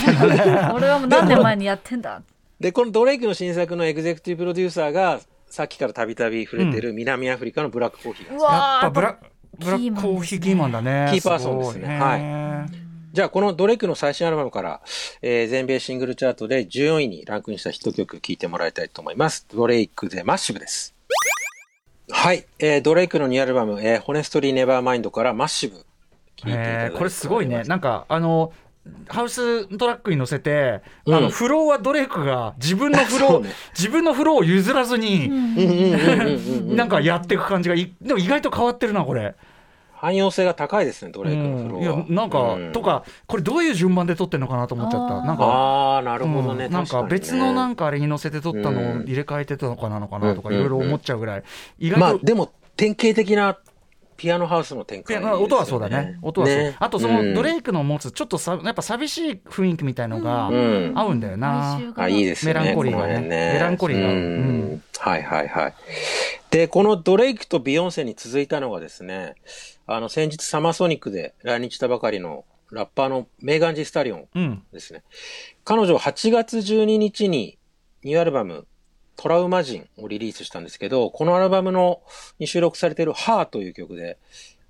[0.74, 2.22] 俺はもう何年前にやってんだ。
[2.60, 9.18] で、このドレイクの新作のエグゼクティブプロデューサーが、さっきからたびたび触れてる南アフリカのブラックコーヒーが、うわーやっぱブラ
[9.58, 11.98] ブラックコーヒーキーマンだね、キーパーソンですね。
[11.98, 14.80] はいじゃあ、このドレイクの最新アルバムから、
[15.20, 19.46] えー全米シングルチャートで14位にランクインしたヒット曲聴いてもらいたいと思います。
[19.52, 20.94] ドレイクでマッシブです。
[22.12, 22.46] はい。
[22.60, 25.76] えードレイクのニューアルバム、えーホネストリー・ネバーマインドからマッシブ。
[25.76, 25.82] 聴
[26.42, 28.52] いていえーこれすごいね、なんかあの
[29.08, 35.28] ハウストラックに乗せて、うんあのフローはドレイクが自分のフロー、ね自分のフローを譲らずに、
[36.76, 39.34] なんかやっていく感じがいでも意外と変わってるなこれ。
[40.00, 41.98] 汎用性が高いですね、ドうレイクのフロん、いーは。
[41.98, 42.72] やなんか、うん。
[42.72, 45.22] とかこれどういう順番で撮ってるのかなと思っちゃった。
[45.26, 46.66] なんかああ、なるほどね。
[46.66, 46.72] うん。
[46.72, 49.02] なんか別のなんかあれに乗せて撮ったのをうん。
[49.02, 50.54] 入れ替えてたのかなのかなとかうん。
[50.54, 51.42] いろいろ思っちゃうぐらい。
[51.78, 53.58] 意まあ、外と、でも、典型的な
[54.16, 56.18] ピアノハウスの展開、いやまあ音はそうだね。
[56.20, 56.76] 音はそう、ね。
[56.78, 60.92] あとそのドレイイクの持つちょっとさやっぱ寂しい雰囲気みたいのがうん。
[60.94, 62.60] 合うんだよな、哀愁があ、いいですよね。
[62.60, 63.14] メランコリーがね。
[63.14, 64.08] この辺メランコリーが。
[64.08, 64.14] うん。
[64.14, 64.18] う
[64.74, 64.82] ん。
[64.98, 65.74] はいはいはい。
[66.50, 69.36] で、このドレイクとビヨンセに続いたのがですね、
[69.94, 75.02] あの、先日サマーソニックで来日したばかりのラッパーのメーガン・ジ・スタリオンうんですね。
[75.64, 77.58] 彼女8月12日に
[78.04, 78.66] ニューアルバム
[79.16, 82.02] トラウマ人をリリースしたんですけど、このアルバムの
[82.38, 84.18] に収録されているハーという曲で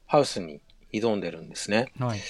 [0.06, 0.60] ハウスに
[0.92, 1.92] 挑んでるんですね。
[1.98, 2.20] はい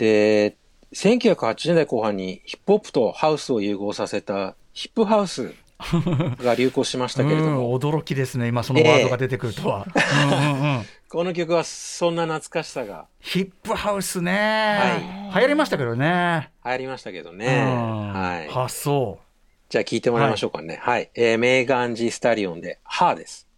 [0.00, 0.56] で、
[0.94, 5.54] 1980年代後半にヒップホップとハウスを融合させたヒップハウス
[6.42, 9.86] が流行しましたけれどうんも、驚きですね今そのワードが出てくるとは、
[10.24, 10.86] うんうんうん。
[11.08, 13.06] この曲はそんな懐かしさが。
[13.18, 17.46] ヒップハウスね、流行りましたけどね、流行りましたけどね。
[17.46, 18.12] うん。
[18.12, 18.48] はい。
[18.48, 19.18] 発想。
[19.68, 20.80] じゃあ聞いてもらいましょうかね。
[20.82, 21.10] はい。
[21.14, 23.50] えーメーガン・ジ・スタリオンで、ハーです。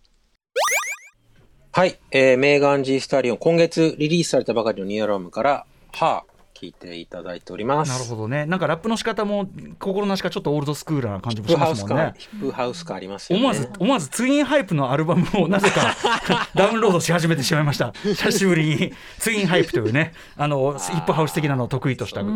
[1.74, 6.31] はい、えー、メーガン・ジー・スタリオン、今月リリースされたばかりのニューアルバムから、 Her、
[6.62, 7.88] 聞いていただいております。
[7.88, 9.48] なるほどねなんかラップの仕方も
[9.80, 13.44] 心なしかちょっとオールドスクールな感じもしますもんねヒップハウス感ありますよね。
[13.44, 15.96] 思わず思わずツインハイプのアルバムをなぜか
[16.54, 22.30] ダウンロードし始めてしまいました久しぶりにツインハイプというねあのヒップハウス的なのを得意としたね。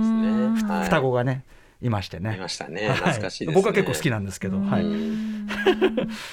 [0.67, 1.45] はい双子がね
[1.81, 2.89] いましてねいましたね。
[2.89, 3.55] はい懐かしいですね。
[3.55, 4.85] 僕は結構好きなんですけど、はい、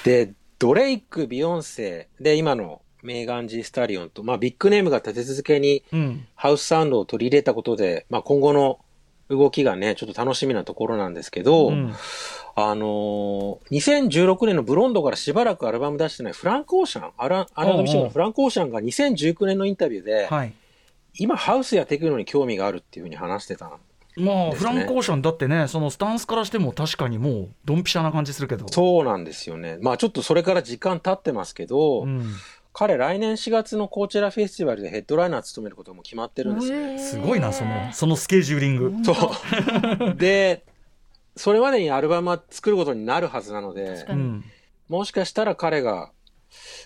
[0.04, 6.26] で、ドレイク、ビヨンセ、で、今のメーガン・ジー・スタリオンと、まあ、ビッグネームが立て続けにうん。
[6.34, 8.80] ハウスサウンドを取り入れたことで、まあ、今後の
[9.28, 11.94] 動きがね、ちょっと楽しみなところなんですけど、うん。
[12.56, 20.52] あのー2016年のブロンドからしばらくアルバム出してないフランク・オーシャン、アラアランド・ビションのフランク・オーシャンが2019年のインタビューで、はい。
[21.18, 23.70] 今ハウスやテクノに興味があるっていうふうに話してた
[24.16, 28.68] まあ、フランク・オーシャンだってねそのスタンスからしても確かにもうドンピシャな感じするけど。
[28.68, 29.78] そうなんですよね。
[29.80, 32.32] まあちょっとそれから時間経ってますけど、うん、
[32.74, 36.72] 彼来年4月のコーチェラフェスティバルでヘッドライナー務めることも決まってるんです。
[36.72, 36.98] ね。
[36.98, 40.16] すごいなそのそのスケジューリング、そう。
[40.16, 40.64] で、
[41.36, 44.06] それまでにアルバムは作ることになるはずなので
[44.88, 46.10] もしかしたら彼が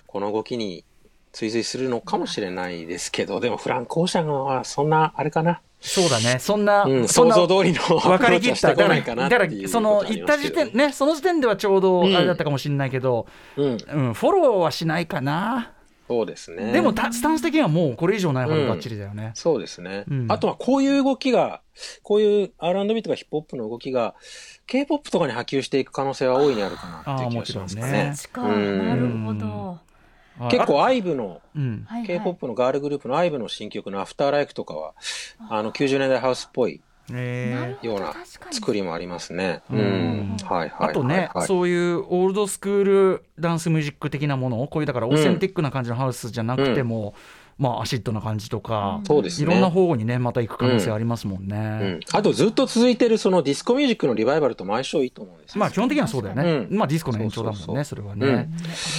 [0.06, 0.84] この動きに
[1.32, 5.62] 追随するのかもしれないですけど、でもフランク・オーシャンはそんな、あれかな。
[5.80, 6.38] そうだね。
[6.38, 15.72] そんな、うん、想像通りのア分かりきってただかこないからなだかっていうらそのことはあり言った時点ねその時点ではちょうどうんあれだったかもしれないけど、うん、うんフォローはしないかな、
[16.08, 16.72] そうですね。
[16.72, 20.04] でもたスタンス的にはもうこれ以上ないほどバッチリだよね、そうですね。
[20.08, 20.26] うん。
[20.32, 21.60] あとはこういう動きが、
[22.02, 24.14] こういう R&B とかヒップホップの動きが、
[24.66, 28.14] K-POP とかに波及していく可能性は大いにあるかなっていう気がしますかね。
[28.48, 29.78] なるほど、
[30.40, 31.42] あ結構あ IVE の、
[32.06, 34.94] K-POP のガールグループの IVE の新曲の After Like とかは、
[35.50, 38.14] あの90年代ハウスっぽいような
[38.50, 39.62] 作りもありますね。
[40.78, 47.14] あとね、はいそういうオールドスクールダンスミュージック的なものこういうだからオーセンティックな感じのハウスじゃなくても、
[47.58, 49.48] まあアシッドな感じとか、そうですね。
[49.48, 52.00] いろんな方にねまた行く可能性ありますもんね、うん。
[52.12, 55.54] あとずっと続いてるそのディスコミュージックのリバイバルとも相性いいと思うんです。
[55.54, 55.60] よ。
[55.60, 56.76] まあ基本的にはそうだよね、うん。
[56.78, 58.20] まあディスコの延長だもんねそうそうそれはうん。
[58.20, 58.30] ね、い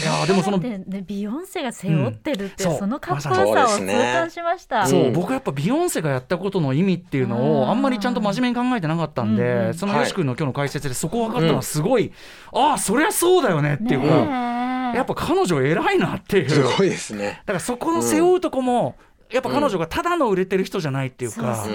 [0.06, 2.72] やーでもそのビヨンセが背負ってるって、うん。
[2.72, 4.88] そうそのかっこよさを痛感しました。
[4.88, 9.74] そう、うん僕やっぱビヨンセがやったことの意味っていうのをあんまりちゃんと真面目に考えてなかったんで、うんうん。
[9.74, 10.02] そのはい。
[10.02, 12.12] よし君の今日の解説でそこ分かったのはすごい、
[12.52, 14.02] ああそりゃそうだよねっていう。
[14.02, 14.16] か、
[14.96, 16.50] やっぱ彼女偉いなっていう。
[16.50, 17.42] すごいですね。
[17.46, 18.96] だからそこの背負うとこも、
[19.32, 21.68] やっぱ彼女がただの売れてる人じゃないっていうか、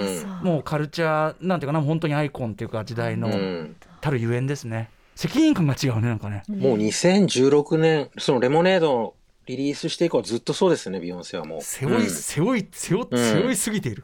[0.43, 3.75] もうカルチャーなんていうかな本当にアイコンっていうか時代のうん。
[4.01, 4.89] たるゆえんですね。
[5.15, 11.61] 責任感が違うねなんかね、もう2016年、そのレモネードをリリースして以降はずっとそうですね、ビヨンセはもう。
[11.61, 12.09] 背負い、うん。
[12.09, 14.03] 背負い背負背負いすぎている、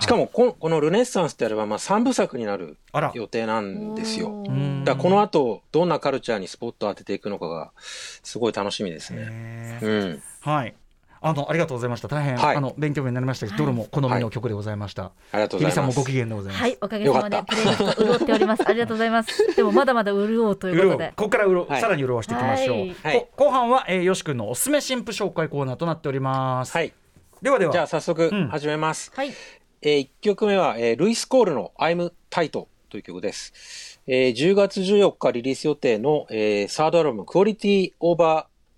[0.00, 3.12] しかもこの、このルネッサンスってアルバムは3部作になるあら。
[3.14, 4.30] 予定なんですよ。
[4.30, 7.72] うんだからこの後、どんなカルチャーにスポットを当てていくのかが、
[8.22, 9.78] すごい楽しみですね。
[9.82, 10.22] うん。
[10.40, 10.74] はい
[11.22, 12.08] あのありがとうございました。
[12.08, 12.56] 大変、はい。
[12.56, 13.46] あの勉強になりました。
[13.46, 15.98] し、どれも好みの曲でございました、ありがとうございます。
[15.98, 18.62] もご機嫌でございます、はい、おかげさまでプレイリスト潤っております。
[18.68, 19.56] ありがとうございます。
[19.56, 21.12] でもまだまだ潤うということで。
[21.16, 21.80] ここから潤う、はい。
[21.80, 23.28] さらに潤わしていきましょう、はい。
[23.36, 26.92] 後半は、えー、よし君のおすすめ新婦紹介コーナーとなっております、はい。
[27.42, 27.72] ではでは。
[27.72, 28.48] じゃあ早速うん。
[28.48, 29.12] 始めます。
[29.14, 29.32] はい。
[29.82, 34.00] えー、1曲目は、えールイス・コールの I'm Tight という曲です。
[34.06, 37.24] えー10月14日リリース予定の、えーサードアルバム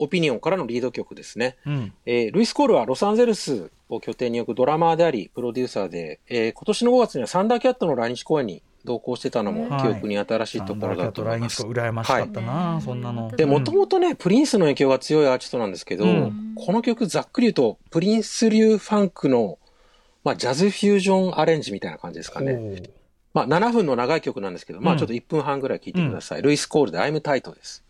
[0.07, 1.57] Quality Over Opinion からのリード曲ですね。
[1.67, 11.57] うんえールイス・コールはロサンゼルスを拠点に置くドラマーであり、プロデューサーで、えー今年の5月にはサンダーキャットの来日公演に同行してたのもはい記憶に新しいところだと思います。
[11.57, 19.59] サンダーキャット来日羨ましかったな、はいそんなので、もともとね、プリンスの影響が強いアーティストなんですけど、うんこの曲ざっくり言うと、プリンス流ファンクの、
[20.23, 22.83] まあ、ジャズフュージョンアレンジみたいな感じですかね。
[23.35, 26.43] まあ、7分の長い曲なんですけど、まあ、うんちょっと1分半ぐらい聴いてください。
[26.43, 27.83] ルイス・コールで I'm Tight です。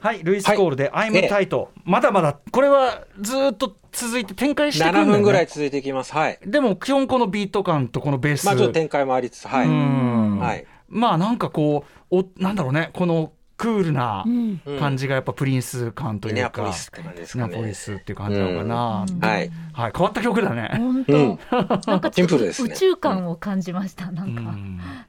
[0.00, 6.14] はい、ルイス・コールで「I'm ええ Tight」まだまだこれはずーっと続いて展開していくんだよ、7ね、分ぐらい続いていきます。
[6.14, 6.38] はい。
[6.44, 9.66] でも基本このビート感とこのベースまあ、ちょっと展開もありつつ、はい。
[9.66, 10.64] うんはい。
[10.88, 14.60] まあなんかこうおなんだろうねこのクールなうん。
[14.64, 17.74] うん感じがやっぱプリンス感とミネアポいうか、リスって感じですミネアポリかね。
[17.74, 19.50] スっていう感じなのかな、うんはい。
[19.72, 21.12] はい変わった曲だね、本当。
[21.16, 21.38] うん。
[21.86, 24.10] なんかシンプルですね宇宙感を感じました。
[24.10, 24.42] なうんか。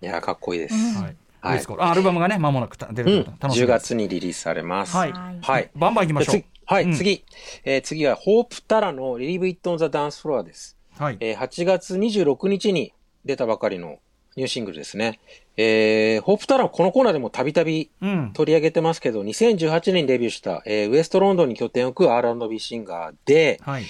[0.02, 0.76] いや、かっこいいです。
[0.76, 1.54] うんはいはい。
[1.56, 4.96] ルイスコールあアルバムがね間もなくた出うんること楽しみ10です、月にリリースされます。
[4.96, 5.40] はい、はい。
[5.42, 5.72] はい。
[5.76, 6.44] バンバンいきましょう。
[6.66, 6.94] はい、うん。
[6.94, 7.26] 次。
[7.66, 10.78] えー次は、ホープタラの Leave It on the Dance Floor です。
[10.98, 12.94] はい、えー8月26日に
[13.26, 14.00] 出たばかりの
[14.36, 15.20] ニューシングルですね。
[15.58, 18.32] えーホープタラはこのコーナーでもたびたびうん。
[18.34, 23.84] 取り上げてますけど、2018年にデビューした、えーウエストロンドンに拠点を置く R&B シンガーで、はい。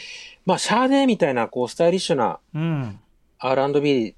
[0.45, 2.99] まあ、シャーデーみたいな、こう、スタイリッシュなうん。
[3.37, 4.15] R&B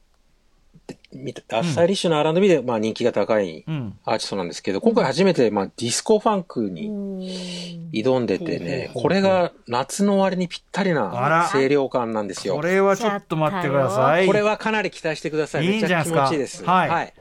[0.93, 3.97] スタイリッシュな R&B で、まあ、人気が高いうん。
[4.05, 12.55] アーティストなんですけど、今回初めて、まあ、ディスコファンクに挑んでてね、これが夏の終わりにぴったりな清涼感なんですよ。
[12.55, 14.27] これはちょっと待ってください。
[14.27, 15.67] これはかなり期待してください。
[15.67, 16.63] めちゃ気持ちいいです。
[16.63, 17.13] はい。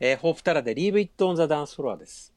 [0.00, 2.32] えーホープタラで Leave It on the Dance Floor です。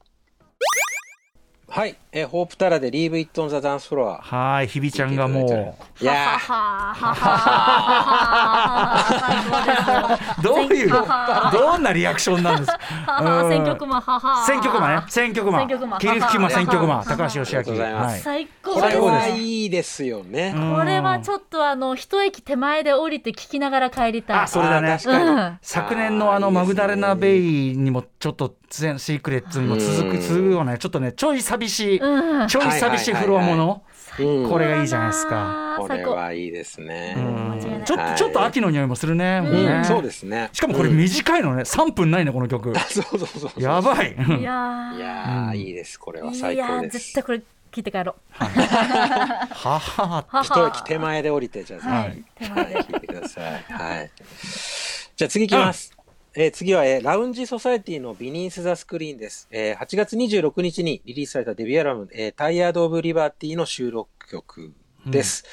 [1.70, 1.96] はい。
[2.12, 4.18] えーホープタラで Leave It on the Dance Floor。
[4.20, 5.48] はい日比ちゃんがもう
[6.02, 9.06] いやー、ははは
[10.42, 12.80] どういうははどんなリアクションなんですか
[13.48, 17.62] 選曲マはは選曲マね選曲マ選曲マ切り吹きマ選曲マはは高橋義明
[18.18, 20.52] 最高これですはいいですよね。
[20.56, 24.98] うんこれはちょっとあの一駅手前で降りて聞きながら帰りたいあそれだね
[25.62, 32.48] 昨年のあのマグダレナ・ベイにもちょっと全シークレットにも続くうん続くようなちょっとねちょい寂しいうん。
[32.48, 33.82] ちょい寂しいフロアもの
[34.18, 34.48] うん。
[34.50, 35.76] これがいいじゃないですか。
[35.78, 37.16] これはいいですね。
[37.86, 38.16] ちょっとはい。
[38.16, 39.42] ちょっと秋の匂いもするね
[39.84, 40.50] そうですね。
[40.52, 40.96] しかもこれうん。
[40.96, 41.62] 短いのね。
[41.62, 42.72] 3分ないねこの曲。
[42.88, 43.62] そうそうそうそう。
[43.62, 44.12] やばい。
[44.12, 44.96] いやー。
[44.96, 45.98] いやー、いいです。
[45.98, 46.98] これはい最高です。
[46.98, 47.42] 絶対これ
[47.72, 49.78] 聞いて帰ろうはは。
[49.78, 52.18] はは一駅手前で降りて、じゃあ、ははい。
[52.18, 52.24] い。
[52.34, 52.74] 手前で。
[52.82, 53.44] 聞いてください。
[53.68, 54.10] はい。
[55.16, 55.92] じゃあ次行きます。
[56.36, 59.48] えー次は、えーラウンジソサエティのビニース・ザ・スクリーンです。
[59.50, 64.72] えー8月26日にリリースされたデビューアルバム、えータイヤード・オブ・リバーティの収録曲
[65.06, 65.44] です。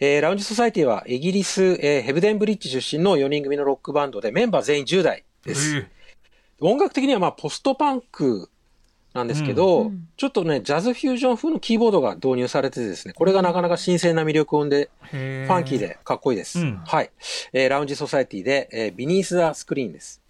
[0.00, 5.76] えーラウンジソサエティはイギリス、えーヘブデンブリッジ出身の4人組のロックバンドでメンバー全員10代です。
[5.78, 5.86] え
[6.60, 8.48] 音楽的にはまあポストパンク
[9.12, 16.60] なんですけど、うんちょっとね、ジャズフュージョン風のキーボードが導入されてですね、これがなかなか新鮮な魅力を生んで、へファンキーでかっこいいです。
[16.60, 17.10] うんはい。
[17.52, 20.20] えーラウンジソサエティで、えービニース・ザ・スクリーンです。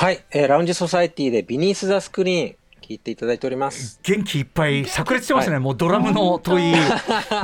[0.00, 0.24] はい。
[0.30, 2.56] えーラウンジソサエティでビニース・ザ・スクリーン、
[2.88, 4.00] 聞いていただいております。
[4.02, 6.74] 元気いっぱい炸裂してますね、もうドラムの問い。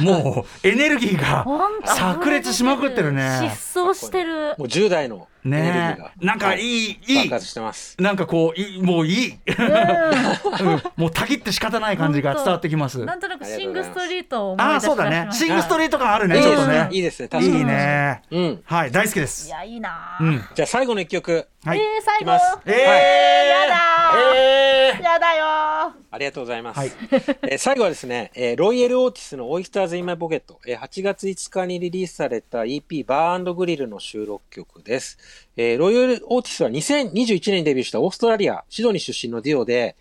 [0.00, 3.22] もうエネルギーがほんと炸裂しまくってるね。
[3.42, 4.54] 疾走してる。
[4.56, 6.12] もう10代のエネルギーねが。
[6.22, 6.60] なんかい。
[6.62, 7.94] い、いい爆発してます。
[8.00, 10.82] なんかこういいもういい、うん。
[10.96, 13.04] もうたぎって仕方ない感じが伝わってきます。
[13.04, 15.28] なんとなくシングストリートを思いあ出しあそうだね。
[15.30, 16.88] シングストリート感あるねいいですちょっとね。
[16.90, 17.28] いいですね。
[17.28, 17.60] 確いかに。
[17.60, 18.22] いね。
[18.30, 18.62] うん。
[18.64, 19.46] はい大好きです。
[19.46, 20.44] いやいいなーうん。
[20.54, 21.46] じゃあ最後の一曲。
[21.66, 21.78] はい。
[21.78, 22.20] えー、最後。
[22.22, 22.58] いきます。
[22.64, 24.34] えー、やだー。
[24.34, 26.78] えー やだよありがとうございます。
[26.78, 26.92] はい
[27.48, 35.18] えー最後はですね、えーロイヤル・オーティスの Oysters in My Pocket、えー8月5日にリリースされた EP Bar & Grill の収録曲です。
[35.56, 39.96] えーロイヤル・オーティスは2021年にデビューしたオーストラリア、シドニー出身のデュオで、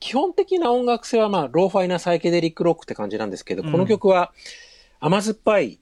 [0.00, 4.32] 基本的な音楽性はまあ、ローファイなサイケデリックロックって感じなんですけど、うんこの曲は
[5.00, 5.78] 甘酸っぱい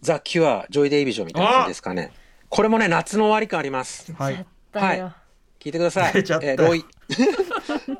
[0.00, 2.12] ザ・キュア、ジョイ・デイビジョンみたいな感じですかね。
[2.48, 4.12] これもね、夏の終わり感あります。
[4.12, 5.14] はいだよ、
[5.58, 6.12] 聞いてください。
[6.14, 6.84] 出ちゃったえーロイ、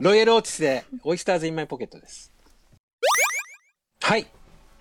[0.00, 2.32] ロイヤルオーティスで、 Oysters in My Pocket です。
[4.02, 4.26] はい。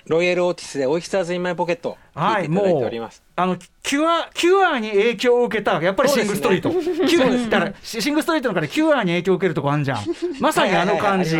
[0.06, 1.98] ロイヤルオーティスで、 Oysters in My Pocket。
[2.14, 6.70] はい聞いあのキュアキュアに影響を受けたやっぱりシングストリート、
[7.06, 10.00] キュアだからシングストリートの中でキュアに影響を受けるとこあるじゃん。
[10.40, 11.36] まさにあの感じ。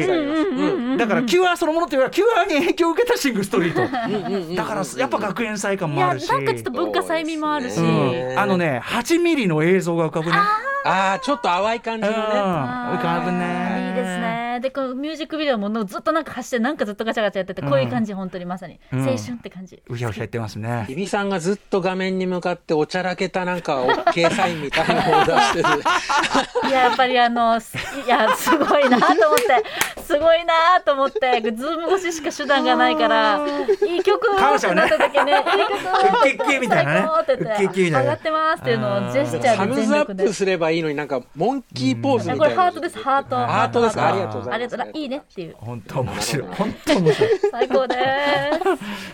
[0.98, 3.84] だからキュアそのものというよりはキュアに影響を受けたシングストリート。
[3.84, 10.38] うんうんうんだからやっぱ学園祭感いやなんもあるしかちょっと文化祭味もあるし、そうん、あのね8ミリの映像が浮かぶね。
[10.86, 12.14] ああ、ちょっと淡い感じうん。
[12.14, 12.26] のね。
[12.28, 13.88] 浮かぶね。
[13.90, 14.60] いいですね。
[14.62, 19.00] でこのミュージックビデオもずっとなんか走ってなんかずっとガチャガチャやってて、こういう感じ本当にまさに、うん。
[19.00, 19.82] 青春って感じ。
[19.88, 20.86] うひゃうひゃ言ってますね。
[20.88, 25.70] 日比さんがずっと画面に向かっておちゃらけたなんか OK サインみたいなのを出してる。
[26.68, 29.64] いややっぱりあのすいやすごいなと思って。
[30.06, 31.42] すごいなと思って。
[31.52, 33.40] ズーム越ししか手段がないから
[33.88, 35.44] いい曲っなった時ね
[36.26, 36.94] いい曲ウッみたいな。
[36.94, 42.56] ね上がってますっていうのをジェスチャーでサムズア全力でップすればいいのになんかモンキーポーズみたいな。
[42.56, 43.00] これハートです。
[43.04, 43.36] ハート。
[43.36, 43.96] ハートです。
[43.96, 44.76] かあありがとうござあいます。
[44.76, 45.56] りがとういいねっていう。
[45.60, 46.48] 本当面白い。
[46.58, 47.30] 本当面白い。
[47.52, 48.00] 最高です。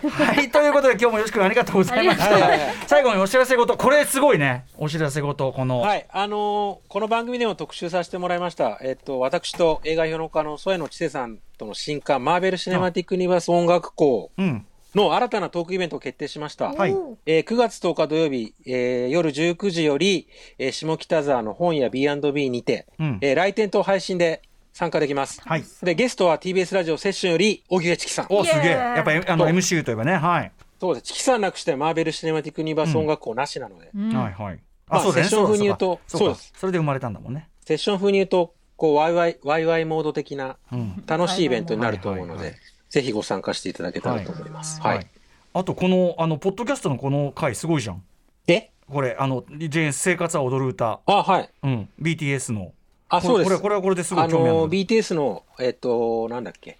[0.09, 2.57] はいということで今日もよろしくありがとうございましありがとうた
[2.87, 4.65] 最後にお知らせ事これすごいね。
[4.77, 8.79] お知らせ事この、はい、あのーこの番組でも特集させてもらいました。
[8.81, 14.65] えっと、私と映画評論家の添野千世さんとの新刊、マーベル・シネマティック・ユニバース音楽校うん。
[14.93, 16.71] の新たなトークイベントを決定しました。
[16.73, 16.95] はい。
[17.25, 20.27] えー9月10日土曜日、えー夜19時より、
[20.59, 23.17] えー下北沢の本屋 B&B にて、うん。
[23.21, 24.41] えー来店と配信で
[24.73, 25.41] 参加できます。
[25.45, 25.63] はい。
[25.83, 28.27] で、ゲストは TBS ラジオセッションより、荻上チキさん。
[28.29, 28.71] おすげえ。
[28.71, 30.13] やっぱりあの MC といえばね。
[30.15, 31.03] はい、そうです。
[31.03, 34.15] チキさんなくしてマーベル・シネマティック・ユニバース音楽校なしなので、うん。
[34.15, 34.59] はいはい。
[34.87, 35.27] まあそうだね。
[35.27, 36.25] セッション風に言うとそうか。
[36.25, 36.53] そうです。
[36.57, 37.47] それで生まれたんだもんね。
[37.63, 41.03] セッション風に言うと、こう、ワイワイ、ワイワイモード的なうん。
[41.05, 42.59] 楽しいイベントになると思うのはいはいはで、
[42.89, 44.81] ぜひご参加していただけたらと思います。
[44.81, 45.07] はい。
[45.53, 48.01] あとこのあのポッドキャストのこの回すごいじゃん。
[48.47, 50.99] で、これあのジェーン生活は踊る歌。
[51.05, 51.49] あ、はい。
[51.61, 51.89] うん。
[52.01, 52.71] BTS の。
[53.07, 53.51] あ、そうです。
[53.51, 54.57] これこれはこれですごいあの、興味ある。
[54.57, 56.79] の BTS の、えっと、なんだっけ。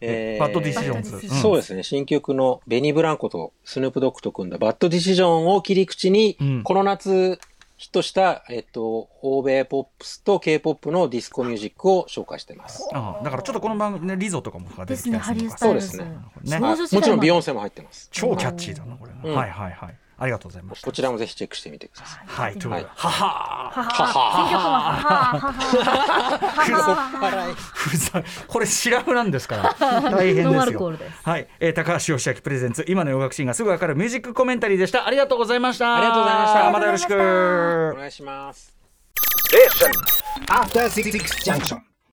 [0.00, 1.28] えーバッドディシジョンズ。
[1.40, 1.82] そうですね。
[1.82, 6.62] 新曲のベニー・ブランコとスヌープ・ドッグと組んだバッドディシジョンを切り口に、うん。
[6.62, 7.38] この夏
[7.78, 12.88] ヒットした、えっと、欧米ポップスと K-POP のディスコミュージックを紹介してます。
[12.92, 16.58] ああだからちょっとこの番組ねリゾとかも出てきですねハたりするのかリースタイルズそうですね。
[16.58, 18.08] ねもちろんビヨンセセも入ってます。
[18.10, 19.34] 超キャッチーだなこれ、うん。
[19.34, 20.84] はいはいはいありがとうございました。
[20.84, 22.24] こちらもぜひチェックしてみてください。
[22.26, 22.92] はいということで、はい。
[22.96, 23.70] はは。
[23.70, 24.18] はは。
[24.20, 24.70] は選曲もは。
[24.70, 25.38] はは。
[25.38, 25.52] は
[27.46, 27.54] は。
[27.54, 30.10] ふざこれシラフなんですから。
[30.10, 30.98] 大変ですよ。
[31.22, 32.84] はい、えー、高橋義明プレゼンツ。
[32.88, 35.06] 今の洋楽シーンがすぐわかるミュージックコメンタリーでした。
[35.06, 35.96] ありがとうございました。
[35.96, 36.70] ありがとうございました。
[36.70, 37.46] またよろしありがとうござい
[37.86, 38.76] まくお願いします。
[40.48, 41.87] After Six Junction.